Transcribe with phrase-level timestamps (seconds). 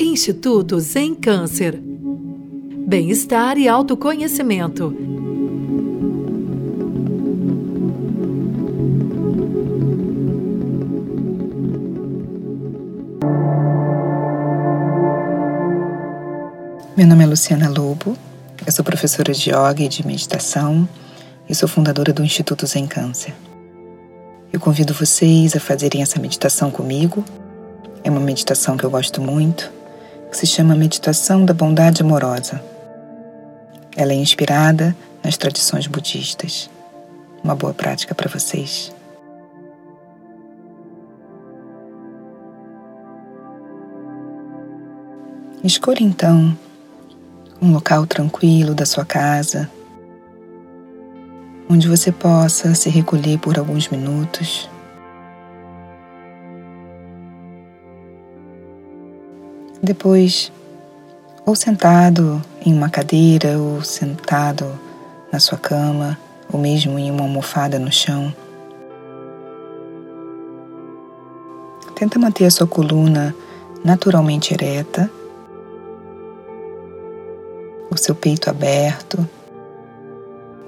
[0.00, 1.80] Instituto Zen Câncer.
[2.88, 4.90] Bem-estar e autoconhecimento.
[16.96, 18.16] Meu nome é Luciana Lobo,
[18.66, 20.88] eu sou professora de yoga e de meditação
[21.48, 23.32] e sou fundadora do Instituto Zen Câncer.
[24.52, 27.24] Eu convido vocês a fazerem essa meditação comigo.
[28.04, 29.70] É uma meditação que eu gosto muito,
[30.30, 32.62] que se chama Meditação da Bondade Amorosa.
[33.96, 36.68] Ela é inspirada nas tradições budistas.
[37.44, 38.92] Uma boa prática para vocês.
[45.62, 46.58] Escolha então
[47.60, 49.70] um local tranquilo da sua casa,
[51.70, 54.68] onde você possa se recolher por alguns minutos.
[59.82, 60.52] Depois,
[61.44, 64.78] ou sentado em uma cadeira, ou sentado
[65.32, 66.18] na sua cama,
[66.52, 68.32] ou mesmo em uma almofada no chão.
[71.96, 73.34] Tenta manter a sua coluna
[73.84, 75.10] naturalmente ereta
[77.92, 79.28] o seu peito aberto,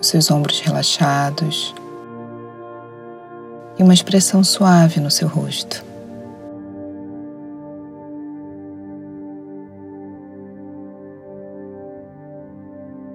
[0.00, 1.72] os seus ombros relaxados
[3.78, 5.91] e uma expressão suave no seu rosto.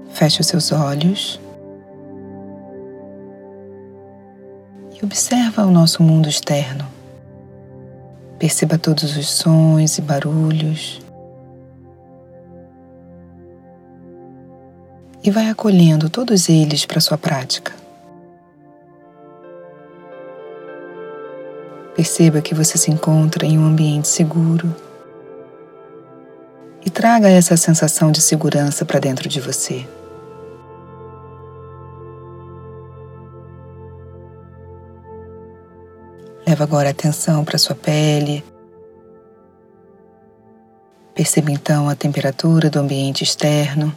[0.09, 1.39] Feche os seus olhos
[4.99, 6.85] e observa o nosso mundo externo.
[8.39, 11.01] Perceba todos os sons e barulhos
[15.23, 17.73] e vai acolhendo todos eles para sua prática.
[21.95, 24.73] Perceba que você se encontra em um ambiente seguro
[26.97, 29.87] traga essa sensação de segurança para dentro de você.
[36.47, 38.43] Leva agora atenção para sua pele.
[41.13, 43.95] Perceba então a temperatura do ambiente externo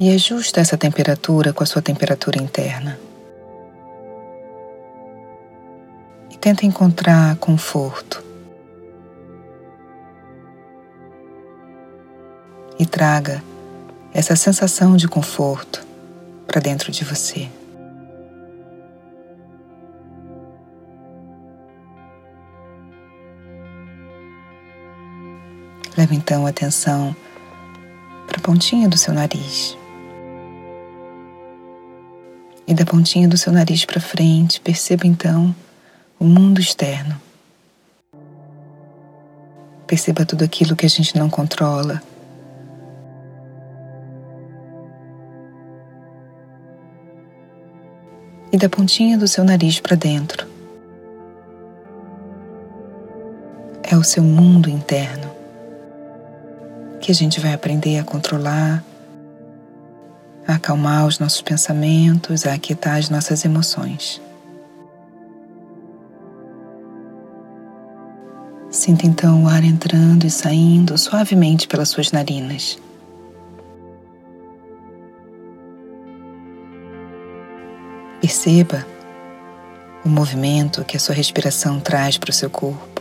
[0.00, 2.98] e ajusta essa temperatura com a sua temperatura interna.
[6.28, 8.26] E tenta encontrar conforto.
[12.78, 13.42] E traga
[14.12, 15.86] essa sensação de conforto
[16.46, 17.48] para dentro de você.
[25.96, 27.14] Leve então atenção
[28.28, 29.76] para a pontinha do seu nariz.
[32.66, 35.52] E da pontinha do seu nariz para frente, perceba então
[36.20, 37.20] o mundo externo.
[39.86, 42.00] Perceba tudo aquilo que a gente não controla.
[48.50, 50.46] E da pontinha do seu nariz para dentro.
[53.82, 55.28] É o seu mundo interno
[57.00, 58.84] que a gente vai aprender a controlar
[60.48, 64.18] a acalmar os nossos pensamentos, a aquietar as nossas emoções.
[68.70, 72.78] Sinta então o ar entrando e saindo suavemente pelas suas narinas.
[78.20, 78.86] Perceba
[80.04, 82.98] o movimento que a sua respiração traz para o seu corpo.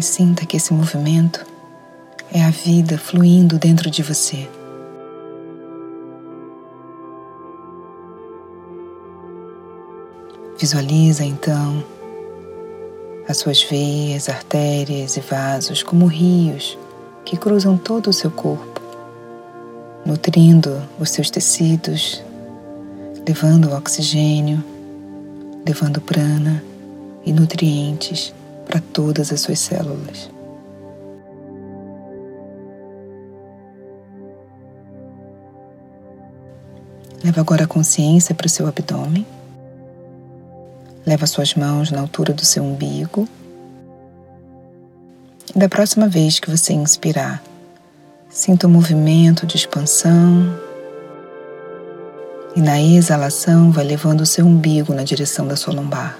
[0.00, 1.44] e sinta que esse movimento
[2.32, 4.48] é a vida fluindo dentro de você.
[10.58, 11.84] Visualiza então
[13.28, 16.78] as suas veias, artérias e vasos como rios
[17.24, 18.80] que cruzam todo o seu corpo,
[20.04, 22.22] nutrindo os seus tecidos,
[23.26, 24.62] levando oxigênio,
[25.66, 26.62] levando prana
[27.24, 28.32] e nutrientes
[28.66, 30.30] para todas as suas células.
[37.22, 39.26] Leva agora a consciência para o seu abdômen.
[41.06, 43.28] Leva suas mãos na altura do seu umbigo.
[45.54, 47.42] E da próxima vez que você inspirar,
[48.28, 50.56] sinta o um movimento de expansão.
[52.54, 56.16] E na exalação, vai levando o seu umbigo na direção da sua lombar.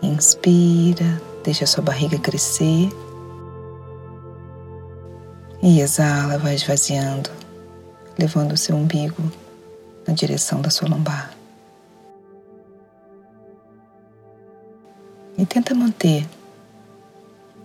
[0.00, 2.88] Inspira, deixa a sua barriga crescer.
[5.60, 7.30] E exala, vai esvaziando,
[8.16, 9.22] levando o seu umbigo
[10.06, 11.32] na direção da sua lombar.
[15.36, 16.26] E tenta manter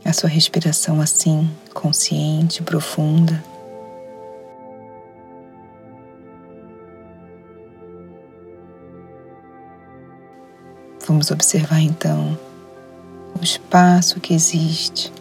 [0.07, 3.44] a sua respiração assim, consciente, profunda.
[11.06, 12.39] Vamos observar então
[13.38, 15.12] o espaço que existe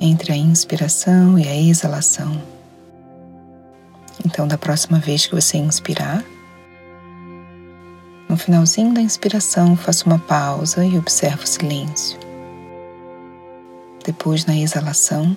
[0.00, 2.40] entre a inspiração e a exalação.
[4.24, 6.24] Então, da próxima vez que você inspirar,
[8.26, 12.27] no finalzinho da inspiração, faça uma pausa e observe o silêncio.
[14.08, 15.36] Depois, na exalação,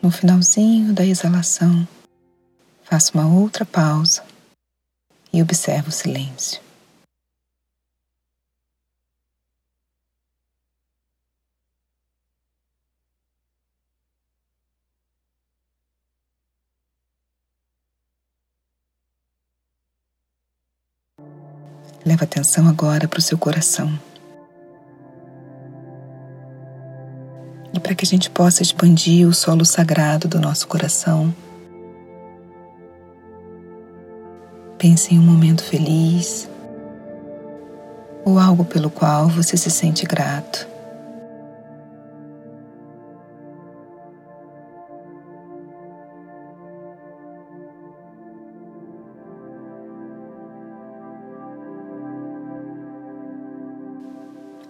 [0.00, 1.86] no finalzinho da exalação,
[2.82, 4.24] faça uma outra pausa
[5.30, 6.62] e observe o silêncio.
[22.02, 24.07] Leva atenção agora para o seu coração.
[27.88, 31.34] Para que a gente possa expandir o solo sagrado do nosso coração,
[34.76, 36.46] pense em um momento feliz
[38.26, 40.68] ou algo pelo qual você se sente grato.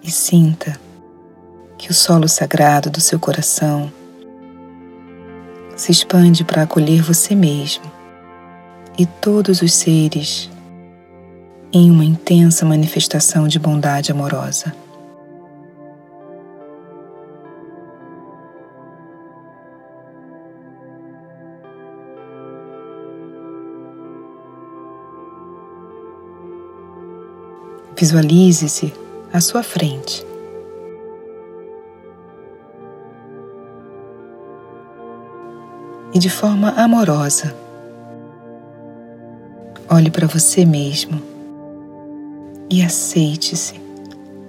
[0.01, 0.88] e sinta
[1.79, 3.91] que o solo sagrado do seu coração
[5.77, 7.85] se expande para acolher você mesmo
[8.99, 10.51] e todos os seres
[11.73, 14.75] em uma intensa manifestação de bondade amorosa.
[27.97, 28.93] Visualize-se
[29.33, 30.28] à sua frente.
[36.19, 37.55] E de forma amorosa,
[39.89, 41.23] olhe para você mesmo
[42.69, 43.81] e aceite-se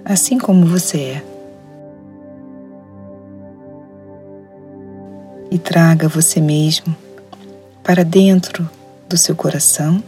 [0.04, 1.24] assim como você é.
[5.48, 6.92] E traga você mesmo
[7.84, 8.68] para dentro
[9.08, 10.02] do seu coração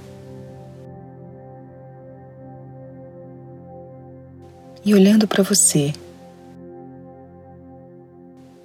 [4.84, 5.92] e olhando para você,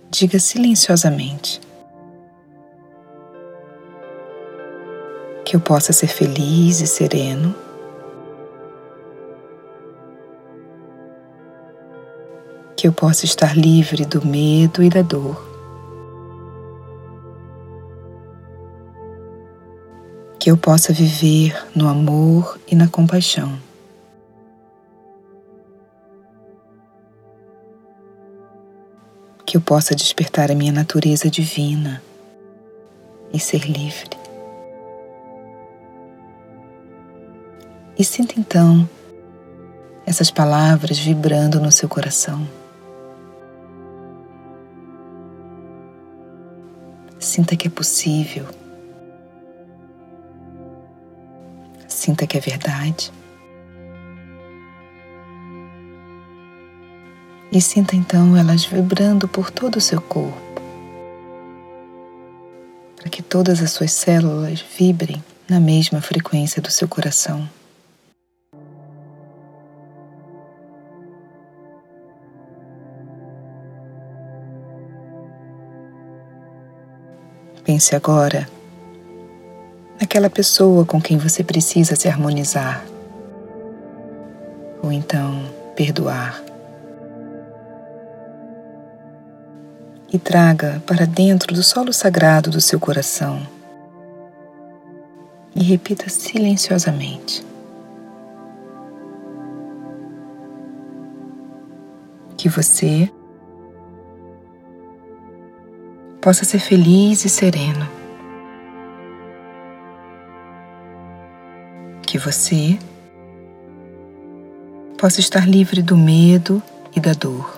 [0.10, 1.67] diga silenciosamente
[5.48, 7.56] que eu possa ser feliz e sereno.
[12.76, 15.42] Que eu possa estar livre do medo e da dor.
[20.38, 23.58] Que eu possa viver no amor e na compaixão.
[29.46, 32.04] que eu possa despertar a minha natureza divina
[33.32, 34.17] e ser livre.
[38.00, 38.88] E sinta então
[40.06, 42.48] essas palavras vibrando no seu coração.
[47.20, 48.46] Sinta que é possível.
[51.88, 53.12] Sinta que é verdade.
[57.52, 60.62] E sinta então elas vibrando por todo o seu corpo,
[62.96, 67.57] para que todas as suas células vibrem na mesma frequência do seu coração.
[77.68, 78.50] Pense agora
[80.00, 82.84] naquela pessoa com quem você precisa se harmonizar,
[84.82, 86.48] ou então perdoar.
[90.12, 93.46] e traga para dentro do solo sagrado do seu coração.
[95.54, 97.46] E repita silenciosamente:
[102.38, 103.12] Que você
[106.28, 107.88] possa ser feliz e sereno.
[112.02, 112.78] Que você
[114.98, 116.62] possa estar livre do medo
[116.94, 117.58] e da dor.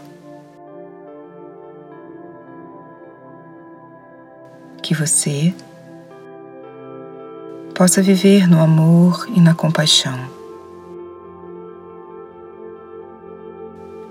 [4.83, 5.53] que você
[7.75, 10.19] possa viver no amor e na compaixão.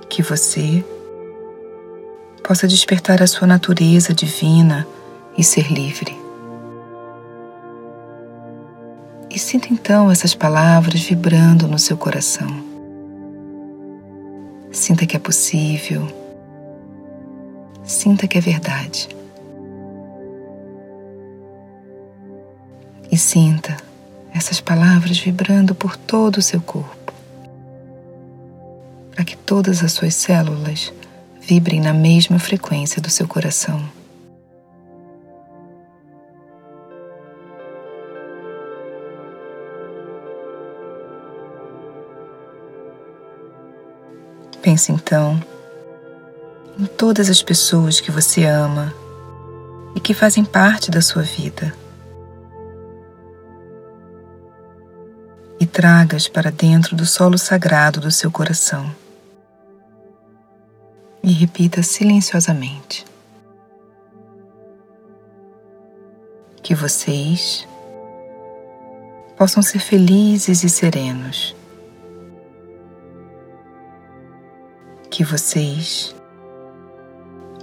[0.08, 0.84] Que você
[2.48, 4.88] possa despertar a sua natureza divina
[5.36, 6.18] e ser livre.
[9.28, 12.48] E sinta então essas palavras vibrando no seu coração.
[14.72, 16.08] Sinta que é possível.
[17.84, 19.10] Sinta que é verdade.
[23.12, 23.76] E sinta
[24.34, 27.12] essas palavras vibrando por todo o seu corpo,
[29.14, 30.94] para que todas as suas células
[31.48, 33.82] vibrem na mesma frequência do seu coração.
[44.60, 45.42] Pense então
[46.78, 48.92] em todas as pessoas que você ama
[49.96, 51.74] e que fazem parte da sua vida.
[55.58, 59.07] E tragas para dentro do solo sagrado do seu coração.
[61.38, 63.06] Repita silenciosamente:
[66.60, 67.64] Que vocês
[69.36, 71.54] possam ser felizes e serenos
[75.08, 76.12] que vocês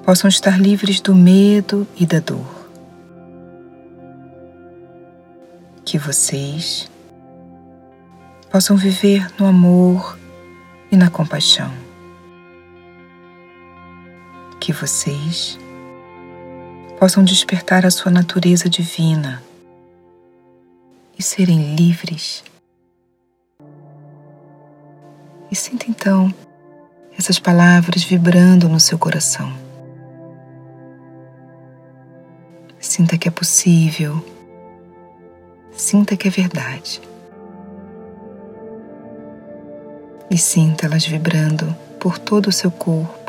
[0.05, 2.70] possam estar livres do medo e da dor.
[5.84, 6.89] Que vocês
[8.50, 10.17] possam viver no amor
[10.89, 11.84] e na compaixão.
[14.65, 15.60] Que vocês
[17.00, 19.43] possam despertar a sua natureza divina
[21.15, 22.43] e serem livres.
[25.51, 26.34] E sinta então
[27.15, 29.53] essas palavras vibrando no seu coração.
[32.79, 34.25] Sinta que é possível.
[35.74, 37.03] Sinta que é verdade.
[40.31, 43.25] E sinta elas vibrando por todo o seu corpo,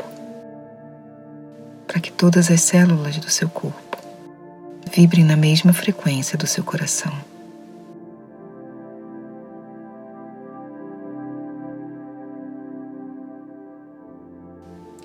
[1.97, 3.97] para que todas as células do seu corpo
[4.93, 7.11] vibrem na mesma frequência do seu coração.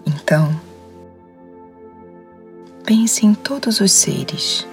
[0.04, 0.54] Então,
[2.84, 4.66] pense em todos os seres,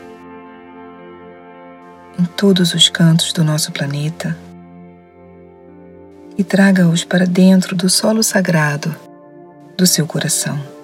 [2.20, 4.38] em todos os cantos do nosso planeta
[6.38, 8.94] e traga-os para dentro do solo sagrado
[9.78, 10.79] do seu coração.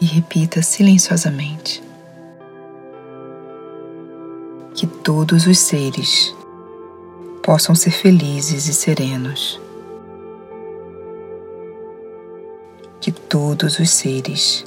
[0.00, 1.82] E repita silenciosamente:
[4.74, 6.34] Que todos os seres
[7.42, 9.60] possam ser felizes e serenos
[13.00, 14.64] que todos os seres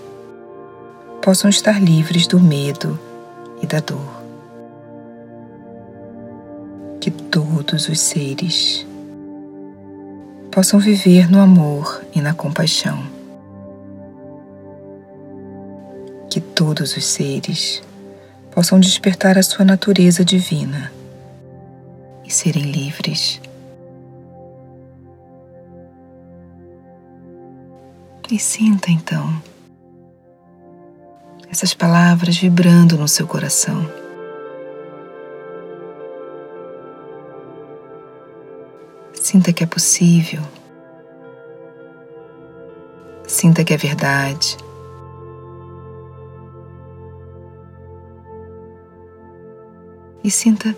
[1.22, 3.00] possam estar livres do medo
[3.62, 4.24] e da dor.
[7.00, 8.86] Que todos os seres
[10.50, 13.13] possam viver no amor e na compaixão.
[16.56, 17.82] Todos os seres
[18.52, 20.92] possam despertar a sua natureza divina
[22.26, 23.42] e serem livres
[28.32, 29.32] E sinta então
[31.52, 33.88] essas palavras vibrando no seu coração.
[39.14, 40.42] Sinta que é possível.
[43.28, 44.58] Sinta que é verdade.
[50.24, 50.76] E sinta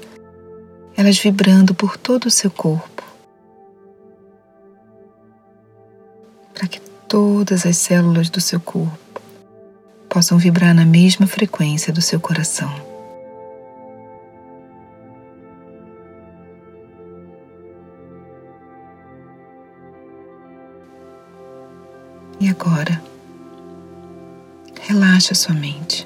[0.98, 3.04] elas vibrando por todo o seu corpo.
[6.54, 8.98] Para que todas as células do seu corpo
[10.10, 12.74] possam vibrar na mesma frequência do seu coração.
[22.40, 23.02] E agora,
[24.82, 26.05] relaxa sua mente.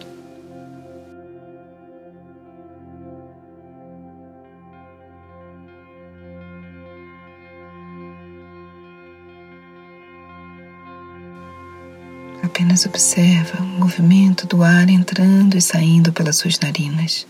[12.69, 17.25] Apenas observa o movimento do ar entrando e saindo pelas suas narinas.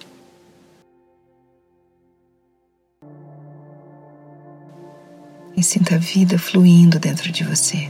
[5.55, 7.89] E sinta a vida fluindo dentro de você.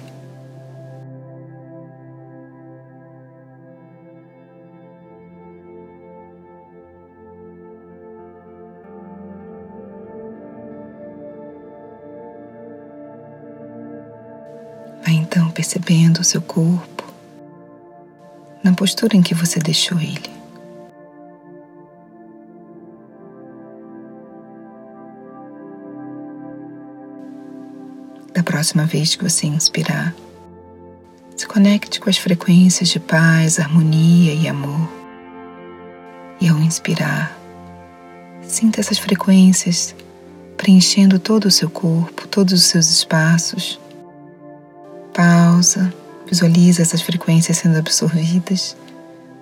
[15.04, 16.99] Vai então percebendo o seu corpo
[18.64, 20.30] na postura em que você deixou ele.
[28.34, 30.14] Da próxima vez que você inspirar,
[31.36, 34.90] se conecte com as frequências de paz, harmonia e amor.
[36.42, 37.40] E ao inspirar,
[38.50, 39.96] Sinta essas frequências
[40.58, 43.80] preenchendo todo o seu corpo, todos os seus espaços.
[45.14, 45.94] Pausa,
[46.30, 48.78] visualiza essas frequências sendo absorvidas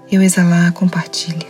[0.09, 1.47] e ao exalar, compartilha.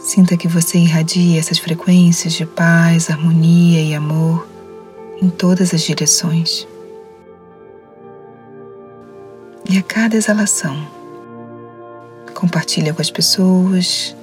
[0.00, 4.48] Sinta que você irradia essas frequências de paz, harmonia e amor
[5.20, 6.66] em todas as direções.
[9.68, 10.88] E a cada exalação,
[12.34, 14.16] compartilha com as pessoas,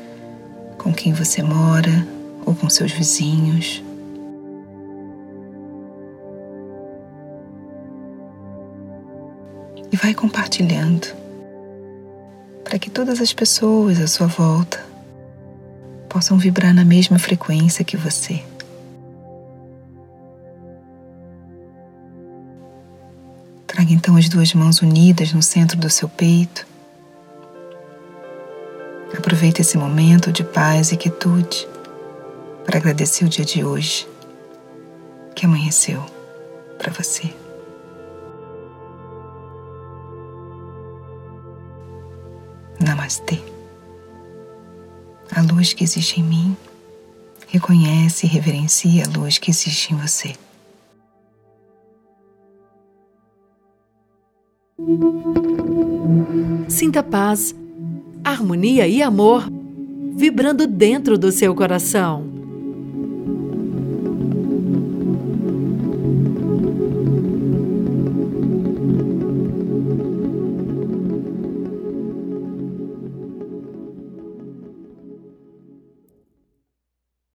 [0.79, 2.07] com quem você mora
[2.43, 3.84] ou com seus vizinhos.
[9.95, 11.07] E vai compartilhando
[12.65, 14.85] para que todas as pessoas à sua volta
[16.09, 18.43] possam vibrar na mesma frequência que você.
[23.65, 26.67] Traga então as duas mãos unidas no centro do seu peito
[29.17, 31.65] Aproveite esse momento de paz e quietude
[32.65, 34.05] para agradecer o dia de hoje
[35.33, 36.05] que amanheceu
[36.77, 37.44] para você.
[43.05, 43.37] Namastê.
[45.35, 46.57] A luz que existe em mim
[47.47, 50.33] reconhece e reverencia a luz que existe em você.
[56.67, 57.55] Sinta paz
[58.23, 59.47] harmonia e amor
[60.15, 62.34] vibrando dentro do seu coração.